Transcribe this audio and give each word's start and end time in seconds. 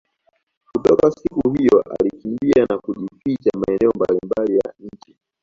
Kutoka 0.73 1.11
siku 1.11 1.49
hiyo 1.53 1.83
alikimbia 1.99 2.65
na 2.69 2.77
kujificha 2.77 3.51
maeneo 3.67 3.91
mbali 3.95 4.19
mbali 4.25 4.55
ya 4.55 4.73
nchi 4.79 5.17